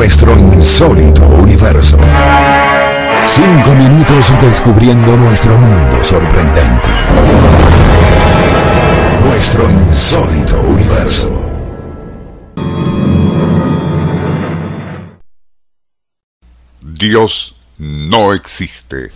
Nuestro 0.00 0.34
insólito 0.34 1.26
universo. 1.26 1.98
Cinco 3.22 3.74
minutos 3.74 4.32
descubriendo 4.40 5.14
nuestro 5.18 5.58
mundo 5.58 6.02
sorprendente. 6.02 6.88
Nuestro 9.22 9.70
insólito 9.70 10.58
universo. 10.62 11.38
Dios 16.80 17.54
no 17.76 18.32
existe. 18.32 19.12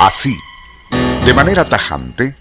Así, 0.00 0.36
de 1.24 1.34
manera 1.34 1.64
tajante, 1.64 2.34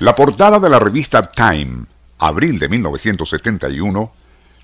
la 0.00 0.14
portada 0.14 0.60
de 0.60 0.68
la 0.68 0.78
revista 0.78 1.30
Time, 1.30 1.86
abril 2.18 2.58
de 2.58 2.68
1971, 2.68 4.12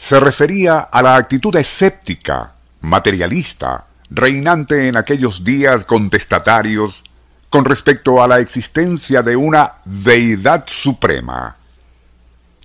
se 0.02 0.18
refería 0.18 0.80
a 0.80 1.00
la 1.00 1.14
actitud 1.14 1.54
escéptica, 1.54 2.54
materialista, 2.80 3.86
reinante 4.10 4.88
en 4.88 4.96
aquellos 4.96 5.44
días 5.44 5.84
contestatarios 5.84 7.04
con 7.48 7.64
respecto 7.64 8.20
a 8.20 8.26
la 8.26 8.40
existencia 8.40 9.22
de 9.22 9.36
una 9.36 9.74
deidad 9.84 10.64
suprema. 10.66 11.56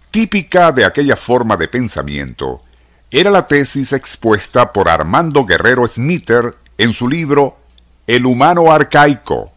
Típica 0.10 0.72
de 0.72 0.84
aquella 0.84 1.16
forma 1.16 1.56
de 1.58 1.68
pensamiento 1.68 2.64
era 3.12 3.30
la 3.30 3.46
tesis 3.46 3.94
expuesta 3.94 4.74
por 4.74 4.90
Armando 4.90 5.46
Guerrero 5.46 5.88
Smither 5.88 6.58
en 6.80 6.92
su 6.92 7.08
libro 7.08 7.60
El 8.08 8.26
humano 8.26 8.72
arcaico, 8.72 9.54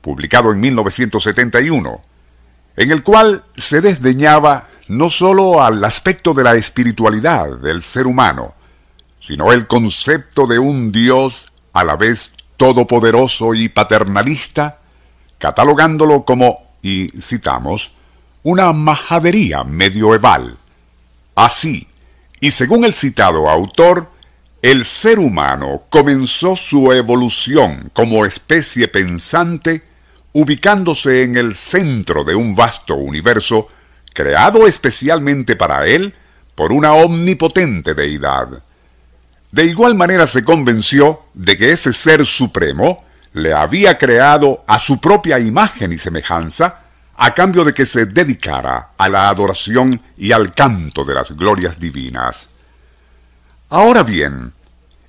publicado 0.00 0.50
en 0.50 0.58
1971, 0.58 2.02
en 2.74 2.90
el 2.90 3.04
cual 3.04 3.44
se 3.54 3.80
desdeñaba 3.80 4.69
no 4.90 5.08
sólo 5.08 5.62
al 5.62 5.84
aspecto 5.84 6.34
de 6.34 6.42
la 6.42 6.56
espiritualidad 6.56 7.58
del 7.58 7.80
ser 7.80 8.08
humano, 8.08 8.56
sino 9.20 9.52
el 9.52 9.68
concepto 9.68 10.48
de 10.48 10.58
un 10.58 10.90
Dios 10.90 11.46
a 11.72 11.84
la 11.84 11.94
vez 11.94 12.32
todopoderoso 12.56 13.54
y 13.54 13.68
paternalista, 13.68 14.80
catalogándolo 15.38 16.24
como, 16.24 16.74
y 16.82 17.08
citamos, 17.20 17.92
una 18.42 18.72
majadería 18.72 19.62
medioeval. 19.62 20.58
Así, 21.36 21.86
y 22.40 22.50
según 22.50 22.84
el 22.84 22.92
citado 22.92 23.48
autor, 23.48 24.10
el 24.60 24.84
ser 24.84 25.20
humano 25.20 25.84
comenzó 25.88 26.56
su 26.56 26.90
evolución 26.90 27.92
como 27.92 28.26
especie 28.26 28.88
pensante 28.88 29.84
ubicándose 30.32 31.22
en 31.22 31.36
el 31.36 31.54
centro 31.54 32.24
de 32.24 32.34
un 32.34 32.56
vasto 32.56 32.96
universo 32.96 33.68
creado 34.14 34.66
especialmente 34.66 35.56
para 35.56 35.86
él 35.86 36.14
por 36.54 36.72
una 36.72 36.92
omnipotente 36.92 37.94
deidad. 37.94 38.62
De 39.52 39.64
igual 39.64 39.94
manera 39.94 40.26
se 40.26 40.44
convenció 40.44 41.24
de 41.34 41.56
que 41.56 41.72
ese 41.72 41.92
ser 41.92 42.24
supremo 42.24 43.04
le 43.32 43.52
había 43.52 43.98
creado 43.98 44.64
a 44.66 44.78
su 44.78 45.00
propia 45.00 45.38
imagen 45.38 45.92
y 45.92 45.98
semejanza, 45.98 46.80
a 47.16 47.34
cambio 47.34 47.64
de 47.64 47.74
que 47.74 47.84
se 47.84 48.06
dedicara 48.06 48.90
a 48.96 49.08
la 49.08 49.28
adoración 49.28 50.00
y 50.16 50.32
al 50.32 50.54
canto 50.54 51.04
de 51.04 51.14
las 51.14 51.36
glorias 51.36 51.78
divinas. 51.78 52.48
Ahora 53.68 54.02
bien, 54.02 54.52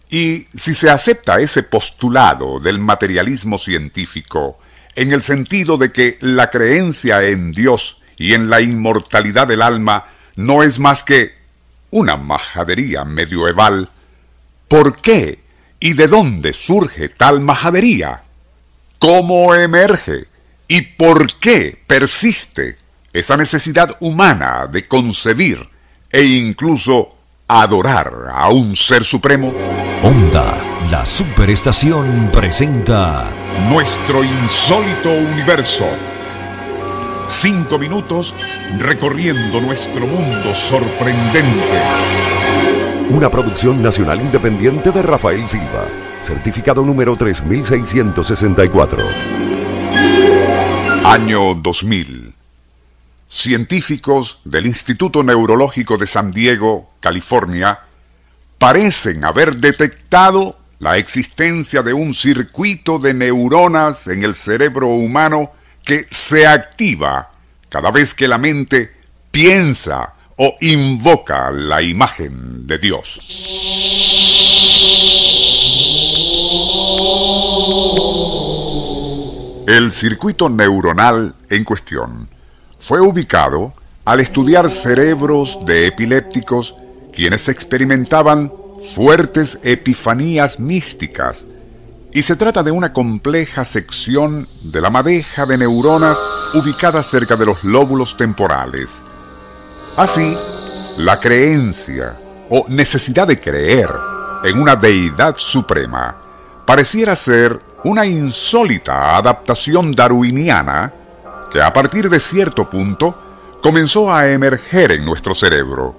y 0.09 0.45
si 0.55 0.73
se 0.73 0.89
acepta 0.89 1.39
ese 1.39 1.63
postulado 1.63 2.59
del 2.59 2.79
materialismo 2.79 3.57
científico, 3.57 4.59
en 4.95 5.13
el 5.13 5.21
sentido 5.21 5.77
de 5.77 5.93
que 5.93 6.17
la 6.19 6.49
creencia 6.49 7.23
en 7.23 7.53
Dios 7.53 8.00
y 8.17 8.33
en 8.33 8.49
la 8.49 8.61
inmortalidad 8.61 9.47
del 9.47 9.61
alma 9.61 10.05
no 10.35 10.63
es 10.63 10.79
más 10.79 11.03
que 11.03 11.35
una 11.89 12.17
majadería 12.17 13.03
medioeval, 13.03 13.89
¿por 14.67 14.95
qué 14.95 15.39
y 15.79 15.93
de 15.93 16.07
dónde 16.07 16.53
surge 16.53 17.09
tal 17.09 17.41
majadería? 17.41 18.23
¿Cómo 18.99 19.53
emerge 19.55 20.27
y 20.67 20.81
por 20.81 21.35
qué 21.37 21.77
persiste 21.87 22.77
esa 23.11 23.35
necesidad 23.35 23.97
humana 23.99 24.67
de 24.71 24.87
concebir 24.87 25.69
e 26.11 26.23
incluso 26.23 27.09
adorar 27.47 28.29
a 28.33 28.49
un 28.49 28.75
ser 28.75 29.03
supremo? 29.03 29.53
Onda, 30.03 30.55
la 30.89 31.05
superestación 31.05 32.29
presenta 32.31 33.29
Nuestro 33.69 34.23
insólito 34.23 35.11
universo. 35.11 36.10
Cinco 37.31 37.79
minutos 37.79 38.35
recorriendo 38.77 39.61
nuestro 39.61 40.05
mundo 40.05 40.53
sorprendente. 40.53 41.81
una 43.09 43.29
producción 43.29 43.81
nacional 43.81 44.19
independiente 44.19 44.91
de 44.91 45.01
Rafael 45.01 45.47
Silva, 45.47 45.87
certificado 46.21 46.83
número 46.83 47.15
3664. 47.15 48.99
Año 51.05 51.55
2000. 51.55 52.35
Científicos 53.27 54.41
del 54.43 54.67
Instituto 54.67 55.23
Neurológico 55.23 55.97
de 55.97 56.07
San 56.07 56.31
Diego, 56.31 56.91
California, 56.99 57.79
parecen 58.59 59.23
haber 59.23 59.55
detectado 59.55 60.57
la 60.79 60.97
existencia 60.97 61.81
de 61.81 61.93
un 61.93 62.13
circuito 62.13 62.99
de 62.99 63.13
neuronas 63.13 64.07
en 64.07 64.23
el 64.23 64.35
cerebro 64.35 64.89
humano 64.89 65.53
que 65.83 66.05
se 66.09 66.47
activa 66.47 67.31
cada 67.69 67.91
vez 67.91 68.13
que 68.13 68.27
la 68.27 68.37
mente 68.37 68.91
piensa 69.31 70.13
o 70.37 70.55
invoca 70.61 71.51
la 71.51 71.81
imagen 71.81 72.67
de 72.67 72.77
Dios. 72.77 73.21
El 79.67 79.93
circuito 79.93 80.49
neuronal 80.49 81.35
en 81.49 81.63
cuestión 81.63 82.29
fue 82.79 82.99
ubicado 82.99 83.73
al 84.03 84.19
estudiar 84.19 84.69
cerebros 84.69 85.59
de 85.65 85.87
epilépticos 85.87 86.75
quienes 87.13 87.47
experimentaban 87.47 88.51
fuertes 88.95 89.59
epifanías 89.63 90.59
místicas 90.59 91.45
y 92.13 92.23
se 92.23 92.35
trata 92.35 92.61
de 92.61 92.71
una 92.71 92.91
compleja 92.91 93.63
sección 93.63 94.47
de 94.63 94.81
la 94.81 94.89
madeja 94.89 95.45
de 95.45 95.57
neuronas 95.57 96.17
ubicada 96.53 97.01
cerca 97.03 97.35
de 97.35 97.45
los 97.45 97.63
lóbulos 97.63 98.17
temporales. 98.17 99.01
Así, 99.95 100.35
la 100.97 101.19
creencia 101.19 102.17
o 102.49 102.65
necesidad 102.67 103.27
de 103.27 103.39
creer 103.39 103.89
en 104.43 104.59
una 104.59 104.75
deidad 104.75 105.35
suprema 105.37 106.17
pareciera 106.65 107.15
ser 107.15 107.59
una 107.83 108.05
insólita 108.05 109.15
adaptación 109.17 109.93
darwiniana 109.93 110.93
que 111.51 111.61
a 111.61 111.71
partir 111.71 112.09
de 112.09 112.19
cierto 112.19 112.69
punto 112.69 113.17
comenzó 113.61 114.13
a 114.13 114.29
emerger 114.29 114.91
en 114.91 115.05
nuestro 115.05 115.33
cerebro. 115.33 115.95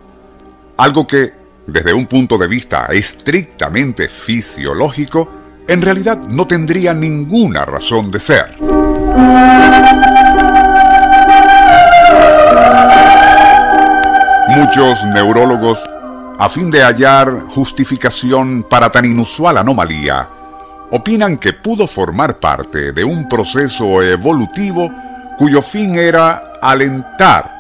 Algo 0.76 1.06
que, 1.06 1.32
desde 1.66 1.92
un 1.92 2.06
punto 2.06 2.36
de 2.36 2.48
vista 2.48 2.86
estrictamente 2.86 4.08
fisiológico, 4.08 5.41
en 5.72 5.80
realidad 5.80 6.18
no 6.28 6.46
tendría 6.46 6.92
ninguna 6.92 7.64
razón 7.64 8.10
de 8.10 8.20
ser. 8.20 8.58
Muchos 14.54 15.02
neurólogos, 15.14 15.82
a 16.38 16.48
fin 16.50 16.70
de 16.70 16.82
hallar 16.82 17.40
justificación 17.48 18.64
para 18.68 18.90
tan 18.90 19.06
inusual 19.06 19.56
anomalía, 19.56 20.28
opinan 20.90 21.38
que 21.38 21.54
pudo 21.54 21.86
formar 21.86 22.38
parte 22.38 22.92
de 22.92 23.02
un 23.02 23.26
proceso 23.26 24.02
evolutivo 24.02 24.90
cuyo 25.38 25.62
fin 25.62 25.94
era 25.94 26.52
alentar 26.60 27.50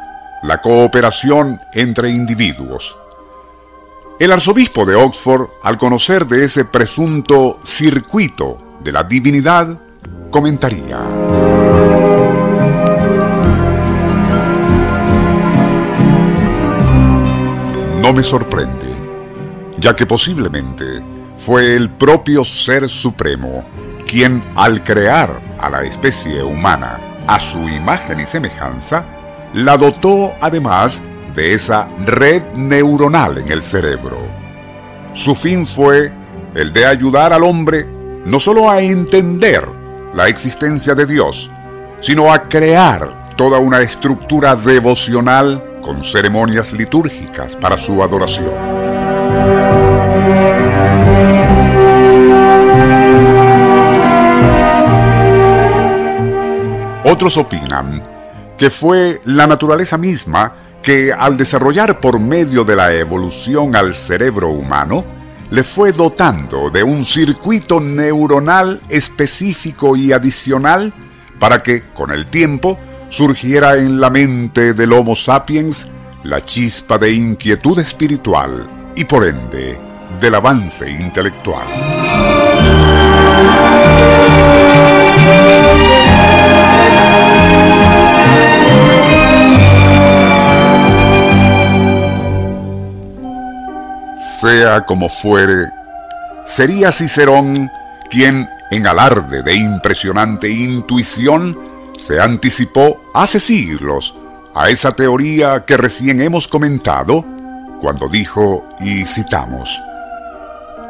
la 0.42 0.60
cooperación 0.60 1.62
entre 1.72 2.10
individuos. 2.10 2.94
El 4.22 4.30
arzobispo 4.30 4.86
de 4.86 4.94
Oxford, 4.94 5.48
al 5.64 5.76
conocer 5.76 6.26
de 6.26 6.44
ese 6.44 6.64
presunto 6.64 7.58
circuito 7.64 8.76
de 8.78 8.92
la 8.92 9.02
divinidad, 9.02 9.76
comentaría. 10.30 11.00
No 18.00 18.12
me 18.12 18.22
sorprende, 18.22 18.94
ya 19.78 19.96
que 19.96 20.06
posiblemente 20.06 21.02
fue 21.36 21.74
el 21.74 21.90
propio 21.90 22.44
Ser 22.44 22.88
Supremo 22.88 23.58
quien 24.06 24.40
al 24.54 24.84
crear 24.84 25.56
a 25.58 25.68
la 25.68 25.82
especie 25.82 26.44
humana 26.44 27.24
a 27.26 27.40
su 27.40 27.68
imagen 27.68 28.20
y 28.20 28.26
semejanza, 28.26 29.04
la 29.52 29.76
dotó 29.76 30.32
además 30.40 31.02
de 31.34 31.54
esa 31.54 31.88
red 32.04 32.42
neuronal 32.54 33.38
en 33.38 33.50
el 33.50 33.62
cerebro. 33.62 34.18
Su 35.14 35.34
fin 35.34 35.66
fue 35.66 36.12
el 36.54 36.72
de 36.72 36.86
ayudar 36.86 37.32
al 37.32 37.44
hombre 37.44 37.86
no 38.24 38.38
solo 38.38 38.70
a 38.70 38.80
entender 38.80 39.66
la 40.14 40.28
existencia 40.28 40.94
de 40.94 41.06
Dios, 41.06 41.50
sino 42.00 42.32
a 42.32 42.48
crear 42.48 43.34
toda 43.36 43.58
una 43.58 43.80
estructura 43.80 44.54
devocional 44.54 45.80
con 45.82 46.04
ceremonias 46.04 46.72
litúrgicas 46.72 47.56
para 47.56 47.76
su 47.76 48.02
adoración. 48.02 48.52
Otros 57.04 57.36
opinan 57.36 58.02
que 58.56 58.70
fue 58.70 59.20
la 59.24 59.46
naturaleza 59.46 59.98
misma 59.98 60.54
que 60.82 61.12
al 61.12 61.36
desarrollar 61.36 62.00
por 62.00 62.18
medio 62.18 62.64
de 62.64 62.76
la 62.76 62.92
evolución 62.92 63.76
al 63.76 63.94
cerebro 63.94 64.48
humano, 64.48 65.04
le 65.50 65.62
fue 65.64 65.92
dotando 65.92 66.70
de 66.70 66.82
un 66.82 67.04
circuito 67.04 67.80
neuronal 67.80 68.80
específico 68.88 69.96
y 69.96 70.12
adicional 70.12 70.92
para 71.38 71.62
que, 71.62 71.84
con 71.92 72.10
el 72.10 72.26
tiempo, 72.26 72.78
surgiera 73.08 73.76
en 73.76 74.00
la 74.00 74.08
mente 74.08 74.72
del 74.72 74.92
Homo 74.92 75.14
sapiens 75.14 75.86
la 76.24 76.40
chispa 76.40 76.98
de 76.98 77.12
inquietud 77.12 77.78
espiritual 77.78 78.92
y 78.96 79.04
por 79.04 79.26
ende 79.26 79.78
del 80.20 80.34
avance 80.34 80.88
intelectual. 80.90 81.66
Sea 94.42 94.84
como 94.84 95.08
fuere, 95.08 95.70
sería 96.44 96.90
Cicerón 96.90 97.70
quien, 98.10 98.48
en 98.72 98.88
alarde 98.88 99.40
de 99.44 99.54
impresionante 99.54 100.50
intuición, 100.50 101.56
se 101.96 102.20
anticipó 102.20 103.00
hace 103.14 103.38
siglos 103.38 104.16
a 104.52 104.68
esa 104.68 104.90
teoría 104.96 105.64
que 105.64 105.76
recién 105.76 106.20
hemos 106.20 106.48
comentado 106.48 107.24
cuando 107.80 108.08
dijo, 108.08 108.66
y 108.80 109.04
citamos, 109.04 109.80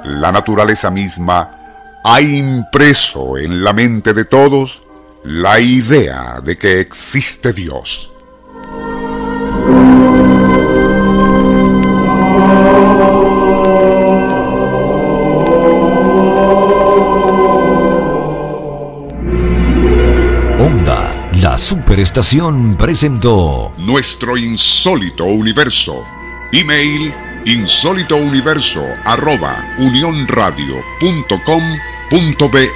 la 0.05 0.33
naturaleza 0.33 0.91
misma 0.91 2.01
ha 2.03 2.23
impreso 2.23 3.37
en 3.37 3.63
la 3.63 3.75
mente 3.75 4.15
de 4.15 4.25
todos 4.25 4.83
la 5.25 5.61
idea 5.61 6.41
de 6.43 6.57
que 6.57 6.81
existe 6.81 7.53
Dios. 7.53 8.12
La 21.41 21.59
Superestación 21.59 22.77
presentó 22.77 23.73
Nuestro 23.79 24.37
Insólito 24.37 25.25
Universo. 25.25 26.05
Email 26.53 27.13
insólitouniverso 27.45 28.81
arroba 29.05 29.75
unionradio.com.be 29.79 32.69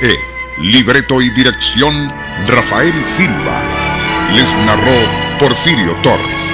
Libreto 0.63 1.23
y 1.23 1.31
dirección 1.31 2.13
Rafael 2.49 3.05
Silva. 3.05 4.33
Les 4.35 4.53
narró 4.67 5.39
Porfirio 5.39 5.95
Torres. 6.03 6.53